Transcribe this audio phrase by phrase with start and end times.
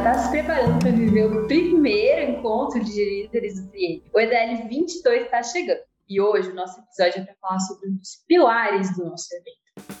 [0.00, 4.02] está se preparando para viver o primeiro encontro de líderes do Triênio.
[4.14, 7.96] O EDL 22 está chegando e hoje o nosso episódio é para falar sobre um
[7.96, 10.00] dos pilares do nosso evento.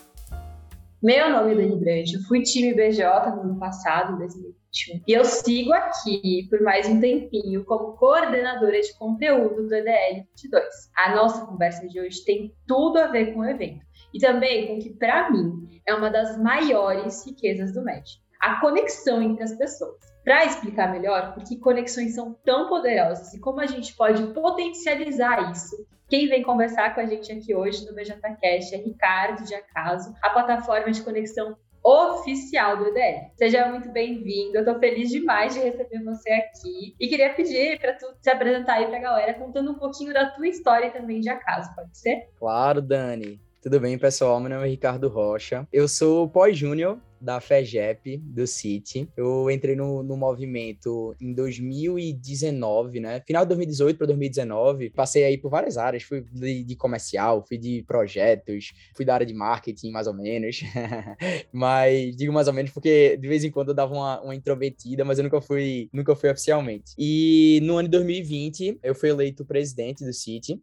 [1.02, 5.22] Meu nome é Dani Brandt, eu fui time BJ no ano passado, 2021, e eu
[5.22, 10.64] sigo aqui por mais um tempinho como coordenadora de conteúdo do EDL 22.
[10.96, 14.76] A nossa conversa de hoje tem tudo a ver com o evento e também com
[14.76, 19.54] o que, para mim, é uma das maiores riquezas do MED, a conexão entre as
[19.54, 19.98] pessoas.
[20.24, 25.50] Para explicar melhor por que conexões são tão poderosas e como a gente pode potencializar
[25.50, 25.76] isso,
[26.08, 30.30] quem vem conversar com a gente aqui hoje no BJCast é Ricardo de Acaso, a
[30.30, 33.30] plataforma de conexão oficial do EDL.
[33.36, 37.94] Seja muito bem-vindo, eu tô feliz demais de receber você aqui e queria pedir para
[37.94, 41.30] tu se apresentar aí para a galera contando um pouquinho da tua história também de
[41.30, 42.28] acaso, pode ser?
[42.38, 43.40] Claro, Dani.
[43.62, 44.40] Tudo bem, pessoal?
[44.40, 45.68] Meu nome é Ricardo Rocha.
[45.70, 49.06] Eu sou pós-júnior da FEGEP, do City.
[49.14, 53.22] Eu entrei no, no movimento em 2019, né?
[53.26, 54.90] Final de 2018 para 2019.
[54.90, 56.02] Passei aí por várias áreas.
[56.02, 60.62] Fui de, de, comercial, fui de projetos, fui da área de marketing, mais ou menos.
[61.52, 65.04] mas digo mais ou menos porque de vez em quando eu dava uma, uma introvertida,
[65.04, 66.94] mas eu nunca fui, nunca fui oficialmente.
[66.98, 70.58] E no ano de 2020, eu fui eleito presidente do City.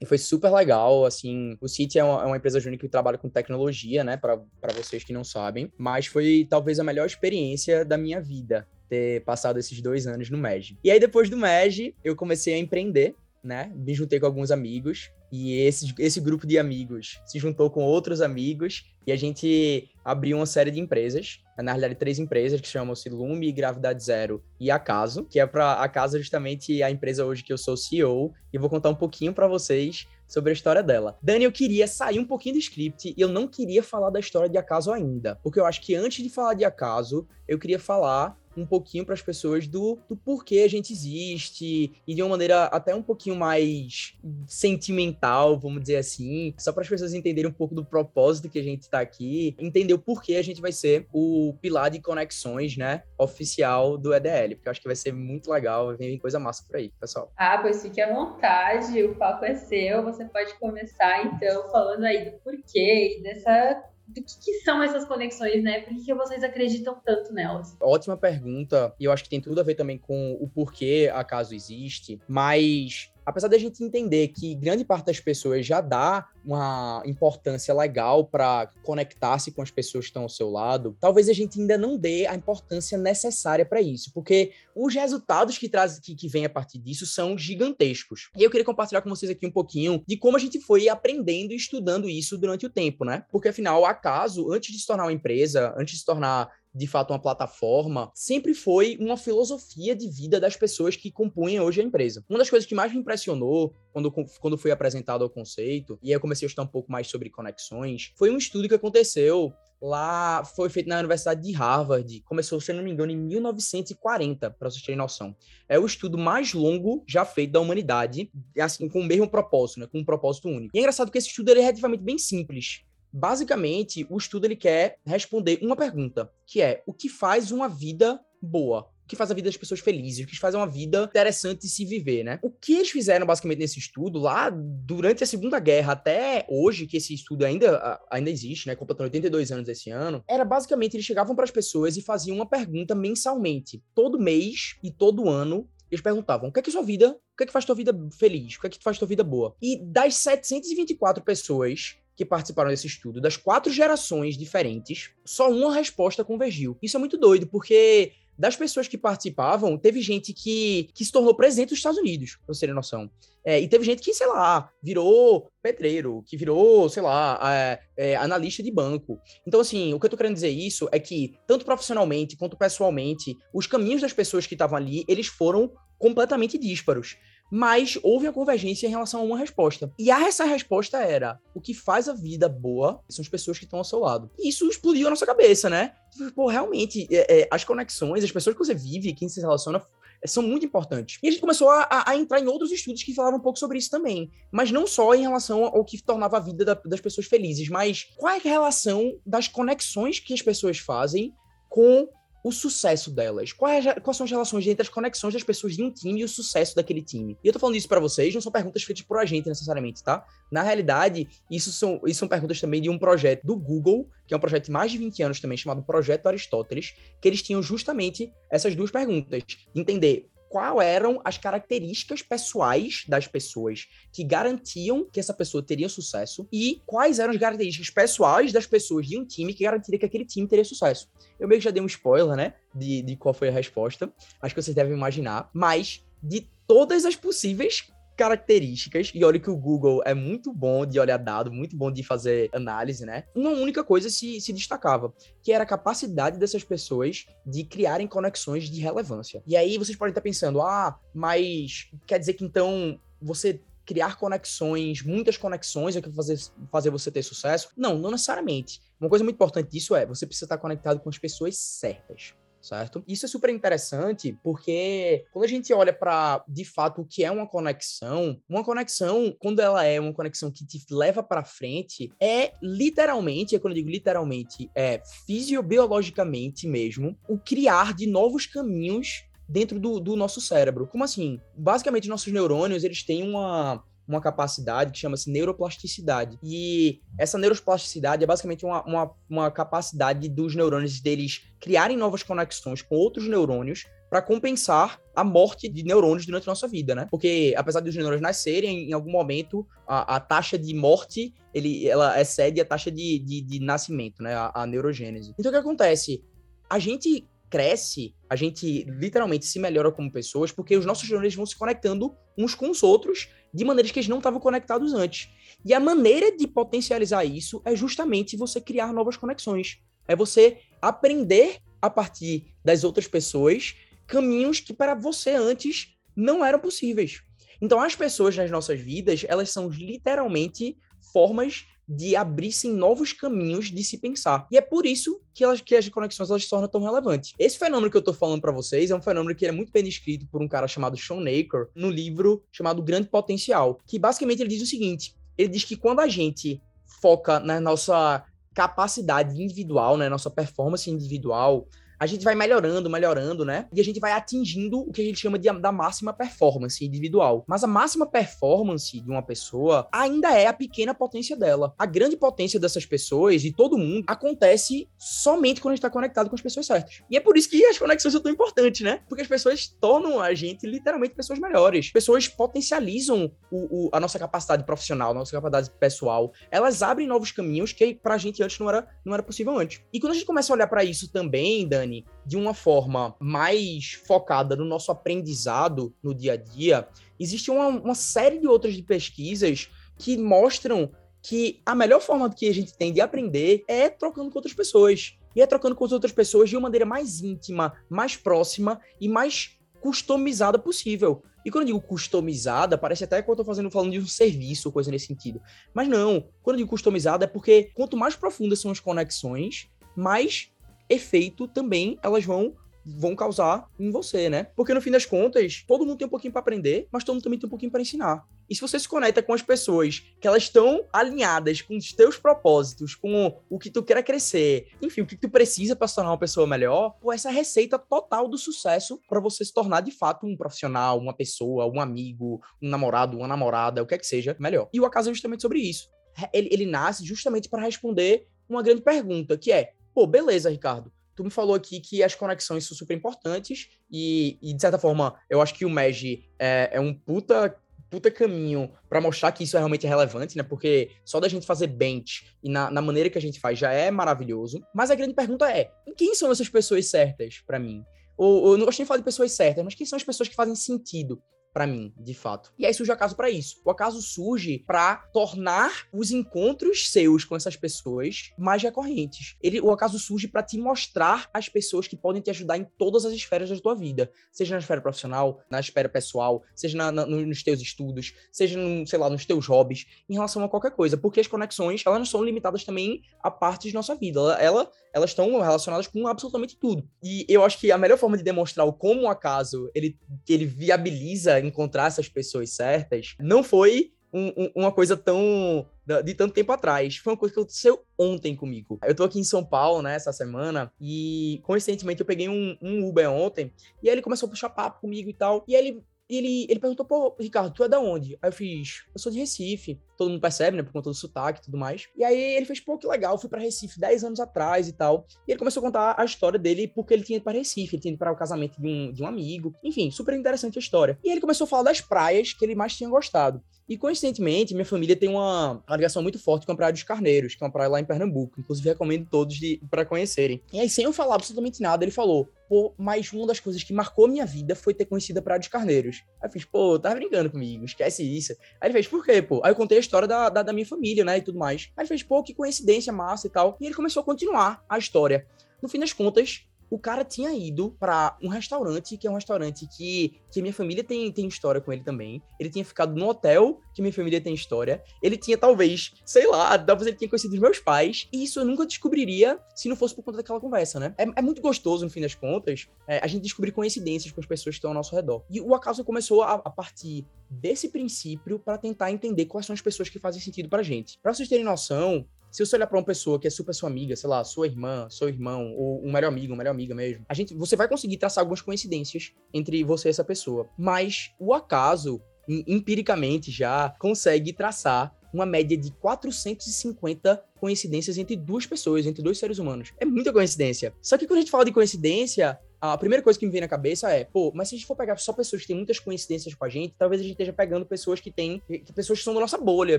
[0.00, 3.16] E foi super legal, assim, o City é uma, é uma empresa júnior que trabalha
[3.16, 4.38] com tecnologia, né, para
[4.74, 9.58] vocês que não sabem, mas foi talvez a melhor experiência da minha vida, ter passado
[9.58, 10.78] esses dois anos no MEG.
[10.84, 15.10] E aí, depois do MEG, eu comecei a empreender, né, me juntei com alguns amigos,
[15.30, 20.36] e esse, esse grupo de amigos se juntou com outros amigos e a gente abriu
[20.36, 25.24] uma série de empresas, na realidade três empresas que chamam-se Lume, Gravidade Zero e Acaso,
[25.24, 28.90] que é para Acaso justamente a empresa hoje que eu sou CEO e vou contar
[28.90, 31.16] um pouquinho para vocês sobre a história dela.
[31.22, 34.48] Dani, eu queria sair um pouquinho do script e eu não queria falar da história
[34.48, 38.36] de Acaso ainda, porque eu acho que antes de falar de Acaso, eu queria falar
[38.56, 42.64] um pouquinho para as pessoas do, do porquê a gente existe e de uma maneira
[42.64, 44.14] até um pouquinho mais
[44.46, 48.62] sentimental, vamos dizer assim, só para as pessoas entenderem um pouco do propósito que a
[48.62, 53.02] gente está aqui, entender o porquê a gente vai ser o pilar de conexões, né,
[53.18, 56.64] oficial do EDL, porque eu acho que vai ser muito legal, vai vir coisa massa
[56.66, 57.32] por aí, pessoal.
[57.36, 62.30] Ah, pois fique à vontade, o papo é seu, você pode começar então falando aí
[62.30, 65.80] do porquê e dessa do que, que, são essas conexões, né?
[65.80, 67.76] Por que, que, vocês acreditam tanto nelas?
[67.80, 71.24] Ótima pergunta, e eu acho que tem tudo a ver também com o porquê a
[71.24, 77.02] caso existe, mas apesar da gente entender que grande parte das pessoas já dá uma
[77.04, 81.60] importância legal para conectar-se com as pessoas que estão ao seu lado, talvez a gente
[81.60, 86.28] ainda não dê a importância necessária para isso, porque os resultados que traz que, que
[86.28, 88.30] vem a partir disso são gigantescos.
[88.36, 91.52] E eu queria compartilhar com vocês aqui um pouquinho de como a gente foi aprendendo
[91.52, 93.24] e estudando isso durante o tempo, né?
[93.32, 97.12] Porque afinal, acaso, antes de se tornar uma empresa, antes de se tornar de fato
[97.12, 102.24] uma plataforma, sempre foi uma filosofia de vida das pessoas que compunham hoje a empresa.
[102.28, 106.12] Uma das coisas que mais me impressionou quando, quando foi apresentado o conceito, e aí
[106.12, 110.44] eu comecei a estudar um pouco mais sobre conexões, foi um estudo que aconteceu lá,
[110.44, 114.82] foi feito na Universidade de Harvard, começou, se não me engano, em 1940, para vocês
[114.82, 115.34] terem noção.
[115.68, 119.86] É o estudo mais longo já feito da humanidade, assim, com o mesmo propósito, né,
[119.86, 120.74] com um propósito único.
[120.74, 122.82] E é engraçado que esse estudo é relativamente bem simples.
[123.12, 128.20] Basicamente, o estudo ele quer responder uma pergunta, que é: o que faz uma vida
[128.40, 128.88] boa?
[129.04, 131.68] O que faz a vida das pessoas felizes, o que faz uma vida interessante de
[131.68, 132.40] se viver, né?
[132.42, 136.96] O que eles fizeram basicamente nesse estudo, lá durante a Segunda Guerra até hoje, que
[136.96, 138.74] esse estudo ainda, ainda existe, né?
[138.74, 142.46] Completando 82 anos esse ano, era basicamente eles chegavam para as pessoas e faziam uma
[142.46, 143.80] pergunta mensalmente.
[143.94, 147.44] Todo mês e todo ano eles perguntavam: o que é que sua vida, o que
[147.44, 148.56] é que faz tua vida feliz?
[148.56, 149.54] O que é que faz tua vida boa?
[149.62, 156.24] E das 724 pessoas que participaram desse estudo, das quatro gerações diferentes, só uma resposta
[156.24, 156.76] convergiu.
[156.82, 161.34] Isso é muito doido, porque das pessoas que participavam, teve gente que, que se tornou
[161.34, 163.10] presidente dos Estados Unidos, pra vocês terem noção.
[163.44, 168.16] É, e teve gente que, sei lá, virou pedreiro, que virou, sei lá, é, é,
[168.16, 169.18] analista de banco.
[169.46, 173.36] Então, assim, o que eu tô querendo dizer isso é que, tanto profissionalmente quanto pessoalmente,
[173.54, 177.16] os caminhos das pessoas que estavam ali, eles foram completamente dísparos
[177.50, 179.92] mas houve uma convergência em relação a uma resposta.
[179.98, 183.78] E essa resposta era: o que faz a vida boa são as pessoas que estão
[183.78, 184.30] ao seu lado.
[184.38, 185.94] E isso explodiu a nossa cabeça, né?
[186.34, 189.82] Pô, realmente, é, é, as conexões, as pessoas que você vive, quem se relaciona,
[190.22, 191.18] é, são muito importantes.
[191.22, 193.78] E a gente começou a, a, entrar em outros estudos que falavam um pouco sobre
[193.78, 194.30] isso também.
[194.50, 198.04] Mas não só em relação ao que tornava a vida da, das pessoas felizes, mas
[198.16, 201.34] qual é a relação das conexões que as pessoas fazem
[201.68, 202.08] com
[202.46, 203.52] o sucesso delas?
[203.52, 206.28] Quais, quais são as relações entre as conexões das pessoas de um time e o
[206.28, 207.36] sucesso daquele time?
[207.42, 210.04] E eu tô falando isso para vocês, não são perguntas feitas por a gente necessariamente,
[210.04, 210.24] tá?
[210.48, 214.36] Na realidade, isso são, isso são perguntas também de um projeto do Google, que é
[214.36, 218.32] um projeto de mais de 20 anos também, chamado Projeto Aristóteles, que eles tinham justamente
[218.48, 219.42] essas duas perguntas.
[219.74, 226.48] Entender qual eram as características pessoais das pessoas que garantiam que essa pessoa teria sucesso
[226.50, 230.24] e quais eram as características pessoais das pessoas de um time que garantiria que aquele
[230.24, 231.10] time teria sucesso.
[231.38, 234.10] Eu meio que já dei um spoiler, né, de, de qual foi a resposta,
[234.40, 239.56] acho que vocês devem imaginar, mas de todas as possíveis características, e olha que o
[239.56, 243.24] Google é muito bom de olhar dado, muito bom de fazer análise, né?
[243.34, 248.64] Uma única coisa se, se destacava, que era a capacidade dessas pessoas de criarem conexões
[248.70, 249.42] de relevância.
[249.46, 255.02] E aí vocês podem estar pensando, ah, mas quer dizer que então você criar conexões,
[255.02, 256.38] muitas conexões é que vai fazer,
[256.72, 257.68] fazer você ter sucesso?
[257.76, 258.80] Não, não necessariamente.
[259.00, 262.34] Uma coisa muito importante disso é você precisa estar conectado com as pessoas certas
[262.66, 263.02] certo?
[263.06, 267.30] Isso é super interessante porque quando a gente olha para de fato o que é
[267.30, 272.52] uma conexão, uma conexão, quando ela é uma conexão que te leva para frente, é
[272.62, 279.78] literalmente, é quando eu digo literalmente, é fisiobiologicamente mesmo, o criar de novos caminhos dentro
[279.78, 280.86] do, do nosso cérebro.
[280.86, 281.40] Como assim?
[281.56, 286.38] Basicamente, nossos neurônios, eles têm uma uma capacidade que chama-se neuroplasticidade.
[286.42, 292.82] E essa neuroplasticidade é basicamente uma, uma, uma, capacidade dos neurônios deles criarem novas conexões
[292.82, 297.08] com outros neurônios para compensar a morte de neurônios durante a nossa vida, né?
[297.10, 302.20] Porque apesar dos neurônios nascerem, em algum momento a, a taxa de morte ele, ela
[302.20, 304.34] excede a taxa de, de, de nascimento, né?
[304.34, 305.34] A, a neurogênese.
[305.38, 306.22] Então o que acontece?
[306.70, 311.46] A gente cresce, a gente literalmente se melhora como pessoas, porque os nossos neurônios vão
[311.46, 315.30] se conectando uns com os outros de maneiras que eles não estavam conectados antes.
[315.64, 319.78] E a maneira de potencializar isso é justamente você criar novas conexões.
[320.06, 323.74] É você aprender a partir das outras pessoas
[324.06, 327.22] caminhos que para você antes não eram possíveis.
[327.60, 330.76] Então as pessoas nas nossas vidas, elas são literalmente
[331.12, 334.46] formas de abrir-se novos caminhos de se pensar.
[334.50, 337.32] E é por isso que, elas, que as conexões elas se tornam tão relevantes.
[337.38, 339.84] Esse fenômeno que eu tô falando para vocês é um fenômeno que é muito bem
[339.84, 344.50] descrito por um cara chamado Sean Aker no livro chamado Grande Potencial, que basicamente ele
[344.50, 346.60] diz o seguinte: ele diz que quando a gente
[347.00, 351.68] foca na nossa capacidade individual, né, nossa performance individual,
[351.98, 353.66] a gente vai melhorando, melhorando, né?
[353.72, 357.44] E a gente vai atingindo o que a gente chama de, da máxima performance individual.
[357.46, 361.74] Mas a máxima performance de uma pessoa ainda é a pequena potência dela.
[361.78, 366.28] A grande potência dessas pessoas, de todo mundo, acontece somente quando a gente está conectado
[366.28, 367.02] com as pessoas certas.
[367.10, 369.00] E é por isso que as conexões são tão importantes, né?
[369.08, 371.90] Porque as pessoas tornam a gente literalmente pessoas melhores.
[371.90, 376.32] Pessoas potencializam o, o, a nossa capacidade profissional, a nossa capacidade pessoal.
[376.50, 379.80] Elas abrem novos caminhos que pra gente antes não era, não era possível antes.
[379.92, 383.14] E quando a gente começa a olhar para isso também, Dani, Dani, de uma forma
[383.20, 388.78] mais focada no nosso aprendizado no dia a dia, existe uma, uma série de outras
[388.80, 390.90] pesquisas que mostram
[391.22, 395.16] que a melhor forma que a gente tem de aprender é trocando com outras pessoas.
[395.34, 399.08] E é trocando com as outras pessoas de uma maneira mais íntima, mais próxima e
[399.08, 401.22] mais customizada possível.
[401.44, 404.68] E quando eu digo customizada, parece até que eu estou fazendo, falando de um serviço
[404.68, 405.40] ou coisa nesse sentido.
[405.74, 410.50] Mas não, quando eu digo customizada é porque quanto mais profundas são as conexões, mais
[410.88, 412.54] efeito também elas vão
[412.86, 414.44] vão causar em você, né?
[414.54, 417.24] Porque no fim das contas, todo mundo tem um pouquinho para aprender, mas todo mundo
[417.24, 418.24] também tem um pouquinho para ensinar.
[418.48, 422.16] E se você se conecta com as pessoas que elas estão alinhadas com os teus
[422.16, 426.12] propósitos, com o que tu quer crescer, enfim, o que tu precisa para se tornar
[426.12, 430.24] uma pessoa melhor, pô, essa receita total do sucesso para você se tornar de fato
[430.24, 434.36] um profissional, uma pessoa, um amigo, um namorado, uma namorada, o que é que seja,
[434.38, 434.68] melhor.
[434.72, 435.90] E o acaso é justamente sobre isso.
[436.32, 441.24] Ele, ele nasce justamente para responder uma grande pergunta, que é: pô, beleza, Ricardo tu
[441.24, 445.40] me falou aqui que as conexões são super importantes e, e de certa forma, eu
[445.40, 449.60] acho que o Meji é, é um puta puta caminho para mostrar que isso é
[449.60, 450.42] realmente relevante, né?
[450.42, 453.72] Porque só da gente fazer bench e na, na, maneira que a gente faz já
[453.72, 454.60] é maravilhoso.
[454.74, 457.84] Mas a grande pergunta é: quem são essas pessoas certas para mim?
[458.16, 460.28] Ou, ou, eu não gosto de falar de pessoas certas, mas quem são as pessoas
[460.28, 461.22] que fazem sentido
[461.56, 462.52] para mim, de fato.
[462.58, 463.62] E aí surge o acaso para isso.
[463.64, 469.36] O acaso surge para tornar os encontros seus com essas pessoas mais recorrentes.
[469.42, 473.06] Ele, o acaso surge para te mostrar as pessoas que podem te ajudar em todas
[473.06, 477.06] as esferas da tua vida, seja na esfera profissional, na esfera pessoal, seja na, na,
[477.06, 480.98] nos teus estudos, seja, no, sei lá, nos teus hobbies, em relação a qualquer coisa,
[480.98, 484.20] porque as conexões, elas não são limitadas também a partes de nossa vida.
[484.20, 486.88] Ela, ela elas estão relacionadas com absolutamente tudo.
[487.02, 491.38] E eu acho que a melhor forma de demonstrar como o acaso ele, ele viabiliza
[491.38, 495.66] encontrar essas pessoas certas não foi um, um, uma coisa tão
[496.02, 496.96] de tanto tempo atrás.
[496.96, 498.78] Foi uma coisa que aconteceu ontem comigo.
[498.82, 502.88] Eu tô aqui em São Paulo, né, essa semana, e coincidentemente eu peguei um, um
[502.88, 505.84] Uber ontem, e aí ele começou a puxar papo comigo e tal, e aí ele
[506.08, 508.16] e ele, ele perguntou, pô, Ricardo, tu é da onde?
[508.22, 509.78] Aí eu fiz, eu sou de Recife.
[509.96, 510.62] Todo mundo percebe, né?
[510.62, 511.88] Por conta do sotaque e tudo mais.
[511.96, 515.06] E aí ele fez, pô, que legal, fui pra Recife 10 anos atrás e tal.
[515.26, 517.82] E ele começou a contar a história dele porque ele tinha ido pra Recife, ele
[517.82, 519.54] tinha ido para o casamento de um, de um amigo.
[519.64, 520.98] Enfim, super interessante a história.
[521.02, 523.42] E ele começou a falar das praias que ele mais tinha gostado.
[523.68, 527.34] E coincidentemente, minha família tem uma, uma ligação muito forte com a Praia dos Carneiros,
[527.34, 528.38] que é uma praia lá em Pernambuco.
[528.38, 529.36] Inclusive, recomendo todos
[529.68, 530.40] para conhecerem.
[530.52, 533.72] E aí, sem eu falar absolutamente nada, ele falou: pô, mas uma das coisas que
[533.72, 536.04] marcou minha vida foi ter conhecido a Praia dos Carneiros.
[536.20, 538.32] Aí eu fiz, pô, tá brincando comigo, esquece isso.
[538.60, 539.40] Aí ele fez, por quê, pô?
[539.44, 541.70] Aí eu contei a história da, da, da minha família, né, e tudo mais.
[541.76, 543.56] Aí ele fez, pô, que coincidência massa e tal.
[543.60, 545.26] E ele começou a continuar a história.
[545.62, 549.66] No fim das contas, o cara tinha ido para um restaurante, que é um restaurante
[549.66, 552.20] que, que minha família tem, tem história com ele também.
[552.38, 554.82] Ele tinha ficado no hotel, que minha família tem história.
[555.02, 558.08] Ele tinha, talvez, sei lá, talvez ele tinha conhecido os meus pais.
[558.12, 560.94] E isso eu nunca descobriria se não fosse por conta daquela conversa, né?
[560.98, 564.26] É, é muito gostoso, no fim das contas, é, a gente descobrir coincidências com as
[564.26, 565.22] pessoas que estão ao nosso redor.
[565.30, 569.60] E o acaso começou a, a partir desse princípio para tentar entender quais são as
[569.60, 570.98] pessoas que fazem sentido pra gente.
[571.02, 572.06] Pra vocês terem noção,
[572.36, 574.86] se você olhar para uma pessoa que é super sua amiga, sei lá, sua irmã,
[574.90, 577.96] seu irmão, ou um melhor amigo, uma melhor amiga mesmo, a gente, você vai conseguir
[577.96, 580.46] traçar algumas coincidências entre você e essa pessoa.
[580.58, 588.84] Mas o acaso, empiricamente já, consegue traçar uma média de 450 coincidências entre duas pessoas,
[588.84, 589.72] entre dois seres humanos.
[589.80, 590.74] É muita coincidência.
[590.82, 592.38] Só que quando a gente fala de coincidência,
[592.72, 594.76] a primeira coisa que me vem na cabeça é, pô, mas se a gente for
[594.76, 597.66] pegar só pessoas que têm muitas coincidências com a gente, talvez a gente esteja pegando
[597.66, 598.42] pessoas que têm,
[598.74, 599.78] pessoas que são da nossa bolha,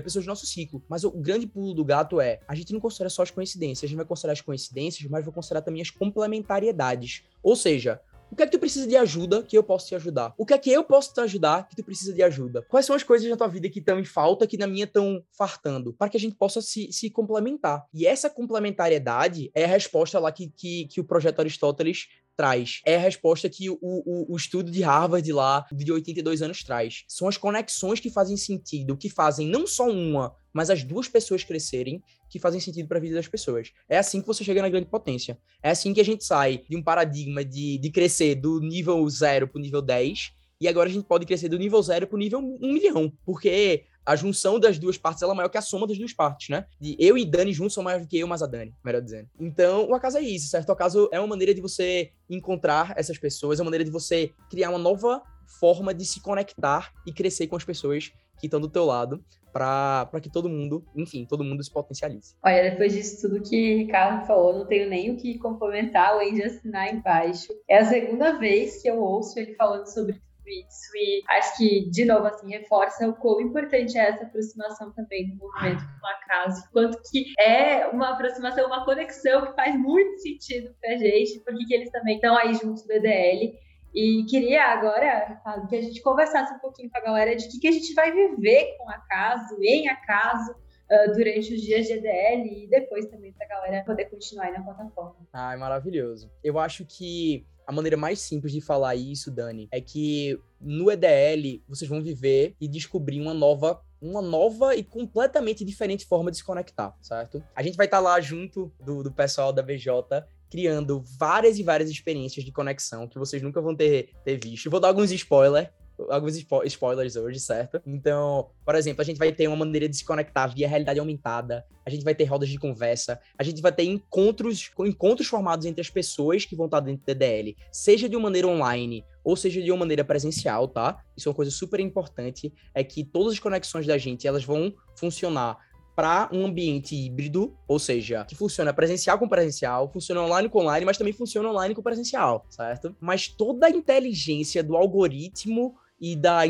[0.00, 0.82] pessoas do nosso ciclo.
[0.88, 3.88] Mas o grande pulo do gato é, a gente não considera só as coincidências, a
[3.88, 7.22] gente vai considerar as coincidências, mas vai considerar também as complementariedades.
[7.42, 10.34] Ou seja, o que é que tu precisa de ajuda que eu posso te ajudar?
[10.36, 12.62] O que é que eu posso te ajudar que tu precisa de ajuda?
[12.68, 15.22] Quais são as coisas na tua vida que estão em falta, que na minha estão
[15.32, 15.92] fartando?
[15.92, 17.86] Para que a gente possa se, se complementar.
[17.92, 22.08] E essa complementariedade é a resposta lá que, que, que o projeto Aristóteles
[22.38, 22.80] traz.
[22.86, 27.04] É a resposta que o, o, o, estudo de Harvard lá, de 82 anos, traz.
[27.08, 31.44] São as conexões que fazem sentido, que fazem não só uma, mas as duas pessoas
[31.44, 33.72] crescerem, que fazem sentido para a vida das pessoas.
[33.88, 35.38] É assim que você chega na grande potência.
[35.62, 39.48] É assim que a gente sai de um paradigma de, de crescer do nível 0
[39.48, 42.18] para o nível 10, e agora a gente pode crescer do nível 0 para o
[42.18, 45.98] nível 1 milhão, porque a junção das duas partes é maior que a soma das
[45.98, 46.64] duas partes, né?
[46.80, 49.28] De eu e Dani juntos são maior do que eu mais a Dani, melhor dizendo.
[49.38, 50.70] Então, o acaso é isso, certo?
[50.70, 54.32] O acaso é uma maneira de você encontrar essas pessoas, é uma maneira de você
[54.50, 58.68] criar uma nova forma de se conectar e crescer com as pessoas que estão do
[58.68, 62.36] teu lado para que todo mundo, enfim, todo mundo se potencialize.
[62.44, 66.34] Olha, depois disso tudo que o Ricardo falou, não tenho nem o que complementar além
[66.34, 67.48] de assinar embaixo.
[67.68, 70.90] É a segunda vez que eu ouço ele falando sobre isso.
[70.94, 75.36] E acho que, de novo, assim, reforça o quão importante é essa aproximação também do
[75.36, 76.68] movimento com a casa.
[76.72, 81.74] Quanto que é uma aproximação, uma conexão que faz muito sentido pra gente, porque que
[81.74, 83.58] eles também estão aí juntos do EDL.
[83.94, 87.68] E queria agora, que a gente conversasse um pouquinho com a galera de que, que
[87.68, 92.68] a gente vai viver com acaso, em acaso, uh, durante os dias de EDL e
[92.68, 95.16] depois também para a galera poder continuar aí na plataforma.
[95.32, 96.30] Ai, maravilhoso.
[96.42, 101.62] Eu acho que a maneira mais simples de falar isso, Dani, é que no EDL
[101.68, 106.44] vocês vão viver e descobrir uma nova uma nova e completamente diferente forma de se
[106.44, 107.42] conectar, certo?
[107.54, 111.62] A gente vai estar tá lá junto do, do pessoal da BJ criando várias e
[111.62, 114.70] várias experiências de conexão que vocês nunca vão ter, ter visto.
[114.70, 115.68] Vou dar alguns spoilers,
[116.08, 117.80] alguns spo spoilers hoje, certo?
[117.86, 121.64] Então, por exemplo, a gente vai ter uma maneira de se conectar via realidade aumentada,
[121.84, 125.80] a gente vai ter rodas de conversa, a gente vai ter encontros, encontros formados entre
[125.80, 129.60] as pessoas que vão estar dentro do TDL, seja de uma maneira online ou seja
[129.60, 131.02] de uma maneira presencial, tá?
[131.16, 134.72] Isso é uma coisa super importante, é que todas as conexões da gente, elas vão
[134.96, 135.58] funcionar
[135.98, 140.86] para um ambiente híbrido, ou seja, que funciona presencial com presencial, funciona online com online,
[140.86, 142.94] mas também funciona online com presencial, certo?
[143.00, 146.42] Mas toda a inteligência do algoritmo e da,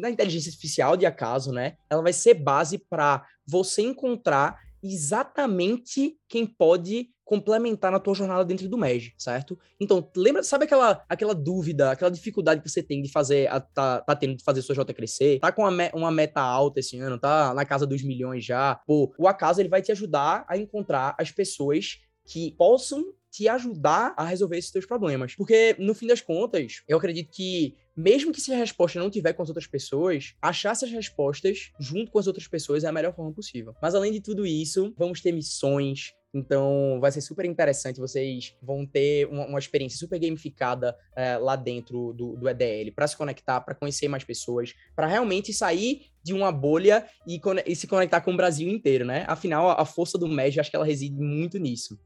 [0.00, 1.76] da inteligência artificial de acaso, né?
[1.90, 8.68] Ela vai ser base para você encontrar exatamente quem pode complementar na tua jornada dentro
[8.68, 9.58] do MEG, certo?
[9.80, 14.00] Então, lembra, sabe aquela, aquela dúvida, aquela dificuldade que você tem de fazer, a, tá,
[14.00, 15.40] tá tendo de fazer sua J crescer?
[15.40, 18.74] Tá com uma, me, uma meta alta esse ano, tá na casa dos milhões já?
[18.86, 24.14] Pô, o acaso ele vai te ajudar a encontrar as pessoas que possam te ajudar
[24.16, 25.34] a resolver esses teus problemas.
[25.34, 29.32] Porque, no fim das contas, eu acredito que mesmo que se a resposta não tiver
[29.32, 33.14] com as outras pessoas, achar essas respostas junto com as outras pessoas é a melhor
[33.14, 33.74] forma possível.
[33.80, 38.00] Mas além de tudo isso, vamos ter missões, Então, vai ser super interessante.
[38.00, 43.06] Vocês vão ter uma, uma experiência super gamificada é, lá dentro do, do EDL para
[43.06, 47.86] se conectar, para conhecer mais pessoas, para realmente sair de uma bolha e, e, se
[47.86, 49.24] conectar com o Brasil inteiro, né?
[49.28, 51.96] Afinal, a, a força do MEG, acho que ela reside muito nisso.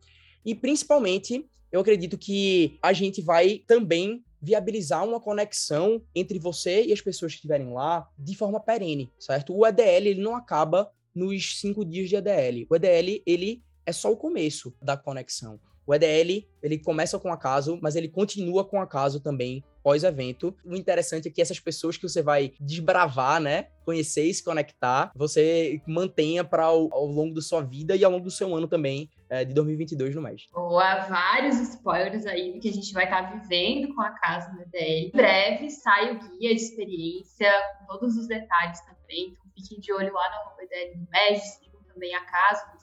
[0.44, 6.92] E principalmente, eu acredito que a gente vai também viabilizar uma conexão entre você e
[6.92, 9.56] as pessoas que estiverem lá de forma perene, certo?
[9.56, 12.66] O EDL ele não acaba nos cinco dias de EDL.
[12.70, 15.59] O EDL ele é só o começo da conexão.
[15.87, 20.54] O EDL, ele começa com acaso, mas ele continua com acaso também pós-evento.
[20.62, 25.11] O interessante é que essas pessoas que você vai desbravar, né, conhecer e se conectar,
[25.16, 28.68] você mantenha para ao, ao, longo da sua vida e ao longo do seu ano
[28.68, 30.42] também é, de 2022 no mês.
[30.52, 34.61] Boa, vários spoilers aí que a gente vai estar tá vivendo com a casa no
[34.61, 35.09] EDL.
[35.09, 39.30] Em breve sai o guia de experiência, com todos os detalhes também.
[39.30, 42.78] Então fiquem de olho lá no EDL no sigam também a casa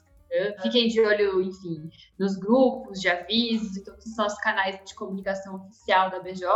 [0.62, 5.56] Fiquem de olho, enfim, nos grupos de avisos e todos os nossos canais de comunicação
[5.56, 6.46] oficial da BJ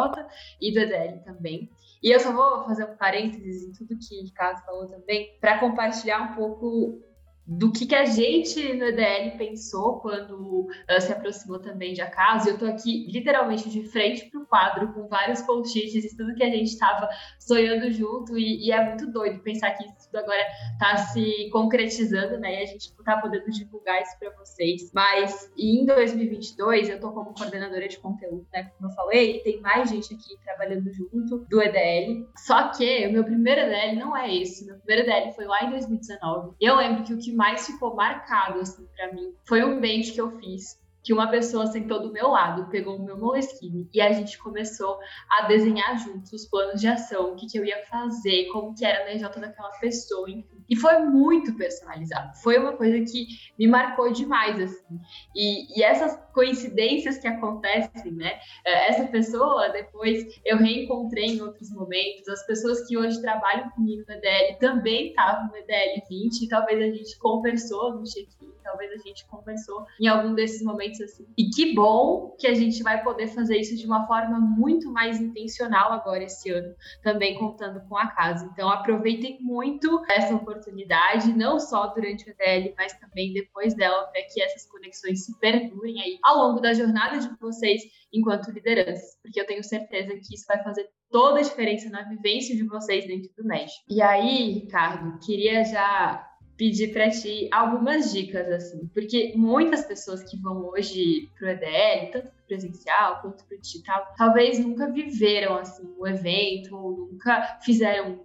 [0.60, 1.70] e do EDL também.
[2.02, 5.58] E eu só vou fazer um parênteses em tudo que o Ricardo falou também, para
[5.58, 7.02] compartilhar um pouco
[7.50, 12.48] do que, que a gente no EDL pensou quando uh, se aproximou também de Acaso.
[12.48, 16.44] Eu estou aqui literalmente de frente para o quadro com vários post-its e tudo que
[16.44, 17.08] a gente estava
[17.40, 22.38] sonhando junto e, e, é muito doido pensar que isso tudo agora está se concretizando,
[22.38, 22.60] né?
[22.60, 24.92] E a gente está podendo divulgar isso para vocês.
[24.94, 28.70] Mas em 2022 eu estou como coordenadora de conteúdo, né?
[28.76, 32.28] Como eu falei, tem mais gente aqui trabalhando junto do EDL.
[32.36, 34.64] Só que o meu primeiro EDL não é esse.
[34.64, 36.54] Meu primeiro EDL foi lá em 2019.
[36.60, 40.20] Eu lembro que o que mais ficou marcado assim para mim foi um bench que
[40.20, 44.12] eu fiz que uma pessoa sentou do meu lado, pegou o meu Moleskine e a
[44.12, 44.98] gente começou
[45.30, 48.84] a desenhar juntos os planos de ação, o que, que eu ia fazer, como que
[48.84, 50.59] era a DJ daquela pessoa, enfim.
[50.70, 52.36] E foi muito personalizado.
[52.40, 53.26] Foi uma coisa que
[53.58, 55.00] me marcou demais, assim.
[55.34, 58.38] E, e essas coincidências que acontecem, né?
[58.64, 62.28] É, essa pessoa, depois eu reencontrei em outros momentos.
[62.28, 66.44] As pessoas que hoje trabalham comigo no EDL também estavam no EDL 20.
[66.44, 71.00] E talvez a gente conversou no check-in, talvez a gente conversou em algum desses momentos
[71.00, 71.26] assim.
[71.36, 75.20] E que bom que a gente vai poder fazer isso de uma forma muito mais
[75.20, 76.72] intencional agora esse ano,
[77.02, 78.48] também contando com a casa.
[78.52, 84.04] Então aproveitem muito essa oportunidade oportunidade, não só durante o EDL, mas também depois dela,
[84.04, 87.82] para que essas conexões se perdurem aí ao longo da jornada de vocês
[88.12, 92.54] enquanto lideranças, porque eu tenho certeza que isso vai fazer toda a diferença na vivência
[92.54, 93.70] de vocês dentro do MED.
[93.88, 100.36] E aí, Ricardo, queria já pedir para ti algumas dicas, assim, porque muitas pessoas que
[100.38, 105.88] vão hoje para o EDL, tanto presencial quanto para o digital, talvez nunca viveram assim
[105.96, 108.16] o evento, ou nunca fizeram um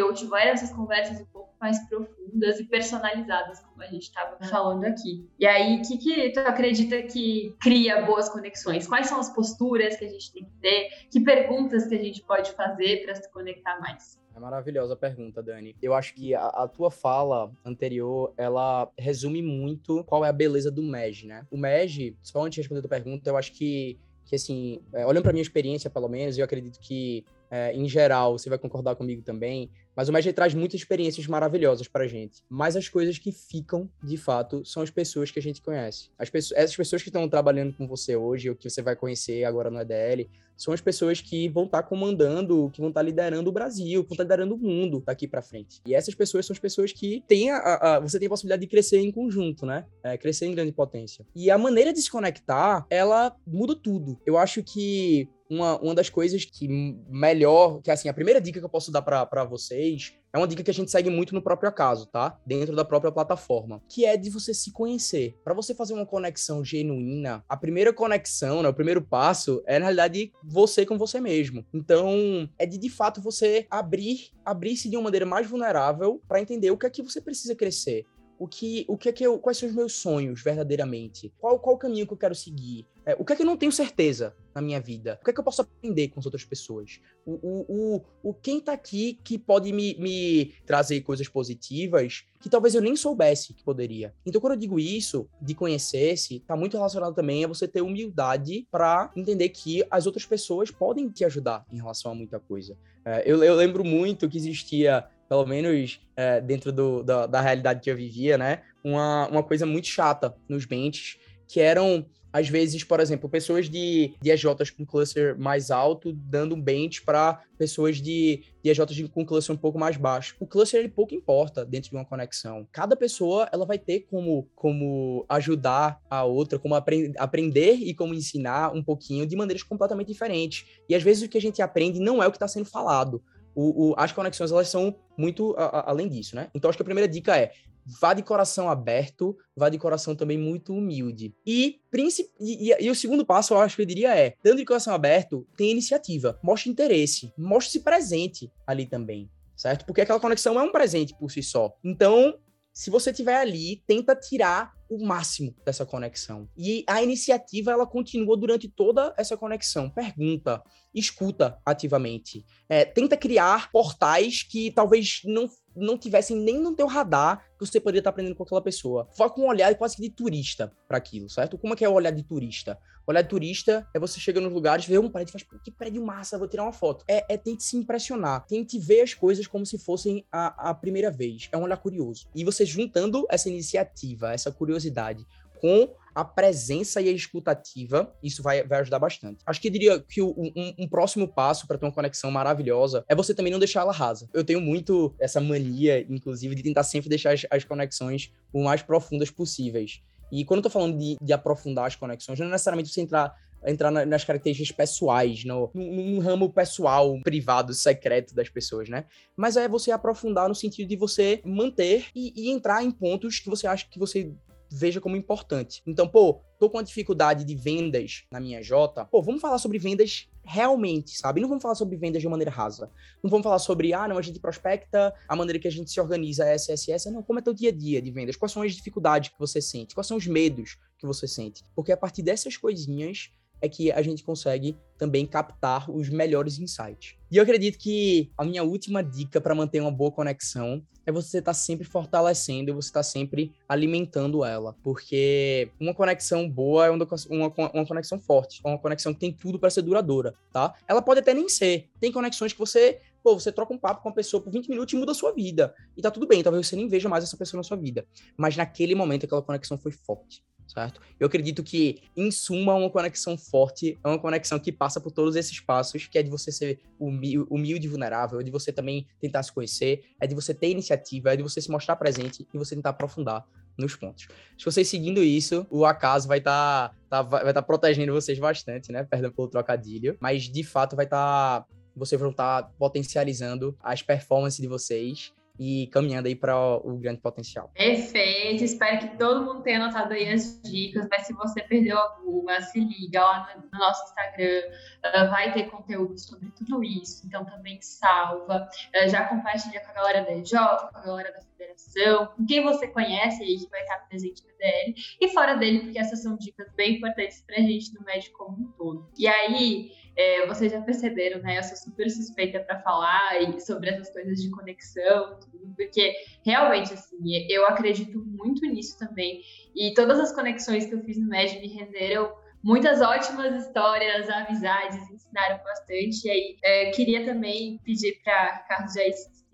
[0.00, 2.21] ou tiveram essas conversas um pouco mais profundas
[2.60, 5.28] e personalizadas, como a gente estava falando aqui.
[5.38, 8.86] E aí, o que, que tu acredita que cria boas conexões?
[8.86, 10.88] Quais são as posturas que a gente tem que ter?
[11.10, 14.20] Que perguntas que a gente pode fazer para se conectar mais?
[14.34, 15.76] É maravilhosa a pergunta, Dani.
[15.82, 20.70] Eu acho que a, a, tua fala anterior, ela resume muito qual é a beleza
[20.70, 21.46] do MEG, né?
[21.50, 25.06] O MEG, só antes de responder a tua pergunta, eu acho que, que assim, é,
[25.06, 28.96] olhando para minha experiência, pelo menos, eu acredito que, é, em geral, você vai concordar
[28.96, 32.42] comigo também, mas o MEG traz muitas experiências maravilhosas pra gente.
[32.48, 36.10] Mas as coisas que ficam, de fato, são as pessoas que a gente conhece.
[36.18, 39.44] As pessoas, essas pessoas que estão trabalhando com você hoje, ou que você vai conhecer
[39.44, 43.04] agora no EDL, são as pessoas que vão estar tá comandando, que vão estar tá
[43.04, 45.80] liderando o Brasil, que vão estar tá liderando o mundo daqui para frente.
[45.86, 48.68] E essas pessoas são as pessoas que têm a, a, você tem a possibilidade de
[48.68, 49.84] crescer em conjunto, né?
[50.02, 51.26] É, crescer em grande potência.
[51.34, 54.20] E a maneira de se conectar, ela muda tudo.
[54.24, 56.66] Eu acho que uma, uma das coisas que
[57.08, 59.44] melhor, que assim, a primeira dica que eu posso dar para
[59.82, 62.40] vocês é uma dica que a gente segue muito no próprio acaso, tá?
[62.46, 65.36] Dentro da própria plataforma, que é de você se conhecer.
[65.44, 69.86] Para você fazer uma conexão genuína, a primeira conexão, né, o primeiro passo é na
[69.86, 71.66] realidade você com você mesmo.
[71.74, 76.70] Então, é de de fato você abrir, abrir-se de uma maneira mais vulnerável para entender
[76.70, 78.06] o que é que você precisa crescer
[78.42, 81.32] o que, o que é que eu, quais são os meus sonhos verdadeiramente?
[81.38, 82.88] Qual, qual o caminho que eu quero seguir?
[83.04, 85.18] É, o que é que eu não tenho certeza na minha vida?
[85.20, 87.00] O que é que eu posso aprender com as outras pessoas?
[87.26, 92.48] O, o, o, o quem tá aqui que pode me, me trazer coisas positivas que
[92.48, 94.14] talvez eu nem soubesse que poderia.
[94.24, 98.66] Então, quando eu digo isso, de conhecer-se, tá muito relacionado também a você ter humildade
[98.70, 102.76] para entender que as outras pessoas podem te ajudar em relação a muita coisa.
[103.04, 107.80] É, eu, eu lembro muito que existia pelo menos é, dentro do, da, da, realidade
[107.80, 108.60] que eu vivia, né?
[108.84, 111.16] Uma, uma coisa muito chata nos benches,
[111.52, 116.54] que eram às vezes, por exemplo, pessoas de, de EJs com cluster mais alto dando
[116.54, 120.34] um bench para pessoas de, de EJs com cluster um pouco mais baixo.
[120.40, 122.66] O cluster ele pouco importa dentro de uma conexão.
[122.72, 128.14] Cada pessoa ela vai ter como, como ajudar a outra, como apre aprender e como
[128.14, 130.64] ensinar um pouquinho de maneiras completamente diferentes.
[130.88, 133.22] E às vezes o que a gente aprende não é o que está sendo falado.
[133.54, 136.48] O, o, as conexões elas são muito a, a, além disso, né?
[136.54, 137.52] Então acho que a primeira dica é
[138.00, 141.34] vá de coração aberto, vá de coração também muito humilde.
[141.46, 144.64] E, e, e, e, o segundo passo, eu acho que eu diria é, dando de
[144.64, 149.84] coração aberto, tem iniciativa, mostre interesse, mostre-se presente ali também, certo?
[149.84, 151.74] Porque aquela conexão é um presente por si só.
[151.84, 152.38] Então,
[152.72, 156.48] se você estiver ali, tenta tirar o máximo dessa conexão.
[156.56, 159.90] E a iniciativa ela continua durante toda essa conexão.
[159.90, 160.62] Pergunta,
[160.94, 162.44] escuta ativamente.
[162.68, 167.80] É, tenta criar portais que talvez não não tivessem nem no teu radar que você
[167.80, 169.08] poderia estar aprendendo com aquela pessoa.
[169.16, 171.56] Vá com um olhar quase que de turista para aquilo, certo?
[171.58, 172.78] Como é que é o olhar de turista?
[173.06, 175.70] O olhar de turista é você chega nos lugares, vê um prédio e faz, que
[175.70, 177.04] prédio massa, vou tirar uma foto.
[177.08, 181.10] É, é tente se impressionar, tente ver as coisas como se fossem a, a primeira
[181.10, 181.48] vez.
[181.50, 182.26] É um olhar curioso.
[182.34, 185.26] E você juntando essa iniciativa, essa curiosidade
[185.60, 189.42] com a presença e a escutativa, isso vai, vai ajudar bastante.
[189.46, 193.04] Acho que eu diria que o, um, um, próximo passo para ter uma conexão maravilhosa
[193.08, 194.28] é você também não deixar ela rasa.
[194.32, 198.82] Eu tenho muito essa mania, inclusive, de tentar sempre deixar as, as conexões o mais
[198.82, 200.02] profundas possíveis.
[200.30, 203.34] E quando eu tô falando de, de aprofundar as conexões, não é necessariamente você entrar
[203.64, 209.04] entrar nas características pessoais, no, num, ramo pessoal, privado, secreto das pessoas, né?
[209.36, 213.48] Mas é você aprofundar no sentido de você manter e, e entrar em pontos que
[213.48, 214.32] você acha que você
[214.72, 215.82] veja como importante.
[215.86, 219.78] Então, pô, tô com uma dificuldade de vendas na minha J, pô, vamos falar sobre
[219.78, 221.40] vendas realmente, sabe?
[221.40, 222.90] Não vamos falar sobre vendas de maneira rasa.
[223.22, 226.00] Não vamos falar sobre, ah, não, a gente prospecta, a maneira que a gente se
[226.00, 227.10] organiza é essa, essa.
[227.10, 228.36] Não, como é teu dia a dia de vendas?
[228.36, 229.94] Quais são as dificuldades que você sente?
[229.94, 231.64] Quais são os medos que você sente?
[231.74, 233.30] Porque a partir dessas coisinhas
[233.62, 237.14] é que a gente consegue também captar os melhores insights.
[237.30, 241.38] E eu acredito que a minha última dica para manter uma boa conexão é você
[241.38, 246.90] estar tá sempre fortalecendo, você estar tá sempre alimentando ela, porque uma conexão boa é
[246.90, 250.74] uma, uma, uma conexão forte, é uma conexão que tem tudo para ser duradoura, tá?
[250.86, 251.88] Ela pode até nem ser.
[252.00, 254.92] Tem conexões que você pô, você troca um papo com uma pessoa por 20 minutos
[254.92, 255.72] e muda a sua vida.
[255.96, 258.04] E tá tudo bem, talvez você nem veja mais essa pessoa na sua vida.
[258.36, 261.00] Mas naquele momento aquela conexão foi forte certo?
[261.18, 265.36] Eu acredito que, em suma, uma conexão forte é uma conexão que passa por todos
[265.36, 269.42] esses passos, que é de você ser humilde e vulnerável, é de você também tentar
[269.42, 272.74] se conhecer, é de você ter iniciativa, é de você se mostrar presente e você
[272.74, 273.46] tentar aprofundar
[273.76, 274.28] nos pontos.
[274.58, 278.38] Se vocês seguindo isso, o acaso vai estar tá, tá, vai estar tá protegendo vocês
[278.38, 279.02] bastante, né?
[279.04, 284.02] Perdão pelo trocadilho, mas de fato vai estar tá, vocês vão estar tá potencializando as
[284.02, 287.70] performances de vocês e caminhando aí para o grande potencial.
[287.74, 292.60] Perfeito, espero que todo mundo tenha anotado aí as dicas, mas se você perdeu alguma,
[292.60, 294.62] se liga lá no, nosso Instagram,
[295.04, 299.94] uh, vai ter conteúdo sobre tudo isso, então também salva, uh, já compartilha com a
[299.94, 303.80] galera da EJ, com a galera da federação, com quem você conhece aí que vai
[303.80, 307.60] estar presente no DL, e fora dele, porque essas são dicas bem importantes para a
[307.60, 309.08] gente no médico como um todo.
[309.16, 311.58] E aí, é, vocês já perceberam, né?
[311.58, 317.18] Eu sou super suspeita para falar sobre essas coisas de conexão, tudo, porque realmente, assim,
[317.48, 319.40] eu acredito muito nisso também.
[319.74, 325.10] E todas as conexões que eu fiz no MED me renderam muitas ótimas histórias, amizades,
[325.10, 326.26] ensinaram bastante.
[326.26, 329.02] E aí, é, queria também pedir para Carlos já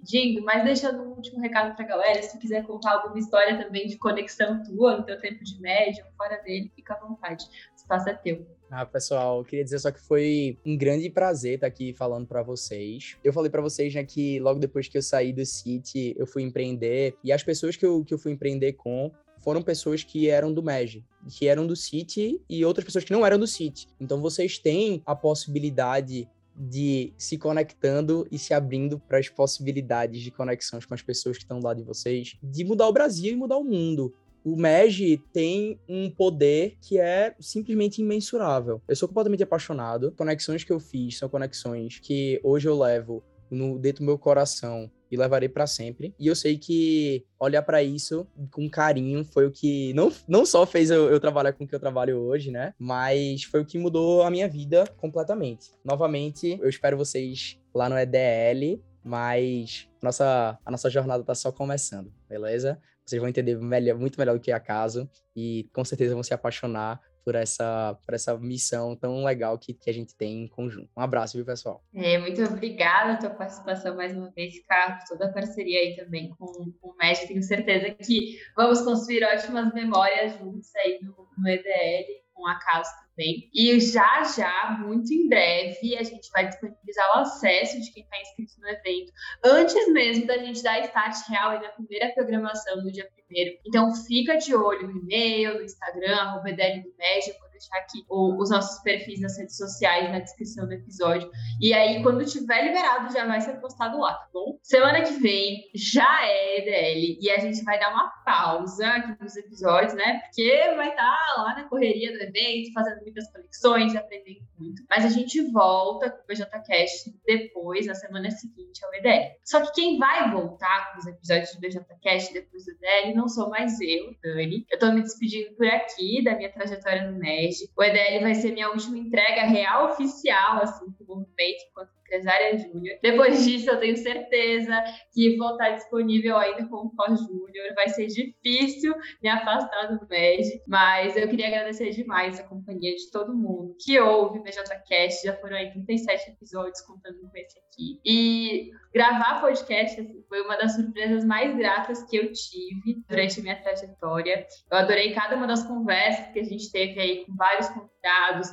[0.01, 2.23] despedindo, mas deixando um último recado para a galera.
[2.23, 6.41] Se quiser contar alguma história também de conexão tua no teu tempo de médium, fora
[6.43, 7.45] dele, fica à vontade.
[7.45, 8.47] O espaço é teu.
[8.71, 13.17] Ah, pessoal, queria dizer só que foi um grande prazer estar aqui falando para vocês.
[13.25, 16.43] Eu falei para vocês, né, que logo depois que eu saí do City, eu fui
[16.43, 20.53] empreender, e as pessoas que eu, que eu fui empreender com foram pessoas que eram
[20.53, 23.89] do MEG, que eram do City e outras pessoas que não eram do City.
[23.99, 30.31] Então vocês têm a possibilidade de se conectando e se abrindo para as possibilidades de
[30.31, 33.57] conexões com as pessoas que estão lá de vocês, de mudar o Brasil e mudar
[33.57, 34.13] o mundo
[34.45, 38.81] o MEG tem um poder que é simplesmente imensurável.
[38.89, 40.13] Eu sou completamente apaixonado.
[40.13, 44.91] Conexões que eu fiz são conexões que hoje eu levo no, dentro do meu coração
[45.11, 46.15] e levarei para sempre.
[46.19, 50.67] E eu sei que olhar para isso com carinho foi o que não, não só
[50.67, 52.75] fez eu, eu, trabalhar com o que eu trabalho hoje, né?
[52.79, 55.71] Mas foi o que mudou a minha vida completamente.
[55.85, 62.13] Novamente, eu espero vocês lá no EDL, mas nossa, a nossa jornada tá só começando,
[62.29, 62.81] beleza?
[63.05, 67.01] Vocês vão entender melhor, muito melhor do que acaso e com certeza vão se apaixonar
[67.29, 70.89] por essa, por essa missão tão legal que, que a gente tem em conjunto.
[70.97, 71.85] Um abraço, viu, pessoal?
[71.95, 76.31] É, muito obrigada pela tua participação mais uma vez, Carlos, toda a parceria aí também
[76.31, 76.47] com,
[76.81, 77.29] com o MED.
[77.29, 82.07] Tenho certeza que vamos construir ótimas memórias juntos aí no, no EDL,
[82.39, 83.51] com a Carlos também.
[83.53, 88.21] E já, já, muito em breve, a gente vai disponibilizar o acesso de quem está
[88.21, 89.13] inscrito no evento,
[89.45, 93.59] antes mesmo da gente dar start real aí na primeira programação no dia primeiro.
[93.67, 98.51] Então, fica de olho no e-mail, no Instagram, arroba do MED, deixar aqui o, os
[98.51, 101.31] nossos perfis nas redes sociais na descrição do episódio.
[101.61, 104.59] E aí, quando tiver liberado, já vai ser postado lá, tá bom?
[104.63, 109.37] Semana que vem já é EDL e a gente vai dar uma pausa aqui nos
[109.37, 110.21] episódios, né?
[110.25, 114.83] Porque vai estar tá lá na correria do evento, fazendo muitas conexões, aprendendo muito.
[114.89, 119.33] Mas a gente volta com o BJCast depois, na semana seguinte ao EDL.
[119.45, 123.49] Só que quem vai voltar com os episódios do BJCast depois do EDL não sou
[123.51, 124.65] mais eu, Dani.
[124.71, 128.53] Eu tô me despedindo por aqui da minha trajetória no MED o EDL vai ser
[128.53, 132.99] minha última entrega real oficial, assim, movimento, enquanto empresária júnior.
[133.03, 137.75] Depois disso, eu tenho certeza que vou estar disponível ainda como pós-júnior.
[137.75, 143.11] Vai ser difícil me afastar do MED, mas eu queria agradecer demais a companhia de
[143.11, 145.27] todo mundo que ouve BJCast.
[145.27, 148.01] Já foram aí 37 episódios contando com esse aqui.
[148.05, 153.61] E gravar podcast assim, foi uma das surpresas mais gratas que eu tive durante minha
[153.61, 154.47] trajetória.
[154.71, 157.98] Eu adorei cada uma das conversas que a gente teve aí com vários convidados,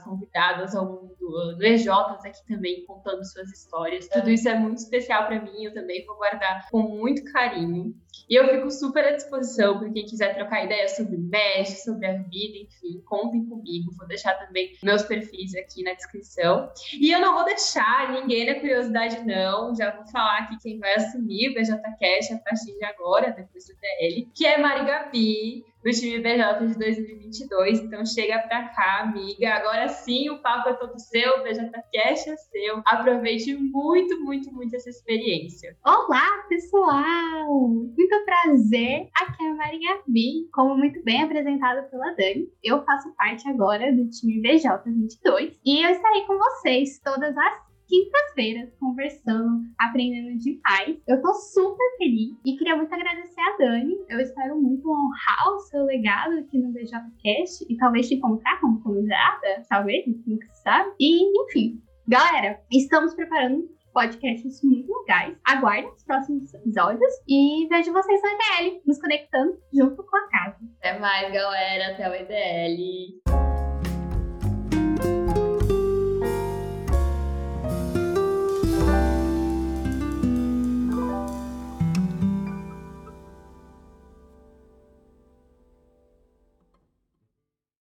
[0.04, 1.88] convidadas ao longo do EJs
[2.26, 4.08] aqui também contando suas histórias.
[4.08, 7.94] Tudo isso é muito especial para mim, eu também vou guardar com muito carinho.
[8.30, 12.14] E eu fico super à disposição para quem quiser trocar ideias sobre MES, sobre a
[12.14, 13.92] vida, enfim, contem comigo.
[13.98, 16.72] Vou deixar também meus perfis aqui na descrição.
[17.00, 19.76] E eu não vou deixar ninguém na curiosidade, não.
[19.76, 23.76] Já vou falar aqui quem vai assumir o BJCast a partir de agora, depois do
[23.76, 27.82] DL, que é Mari Gabi do time BJ de 2022.
[27.82, 29.54] Então chega pra cá, amiga.
[29.54, 32.82] Agora sim, o papo é todo seu, o BJCast é seu.
[32.88, 35.78] Aproveite muito, muito, muito essa experiência.
[35.86, 37.70] Olá, pessoal!
[37.70, 39.10] Muito prazer.
[39.14, 42.50] Aqui é a Maria Gabi, como muito bem apresentado pela Dani.
[42.64, 48.74] Eu faço parte agora do time BJ22 e eu estarei com vocês todas as quintas-feiras
[48.80, 50.98] conversando, aprendendo demais.
[51.08, 53.96] Eu tô super feliz e queria muito agradecer a Dani.
[54.10, 58.82] Eu espero muito honrar o seu legado aqui no BJCast e talvez te encontrar como
[58.82, 60.92] convidada, talvez, nunca se sabe.
[61.00, 65.38] E, enfim, galera, estamos preparando podcasts muito legais.
[65.48, 70.58] Aguardem os próximos episódios e vejo vocês no EDL, nos conectando junto com a casa.
[70.80, 71.94] Até mais, galera.
[71.94, 73.45] Até o EDL.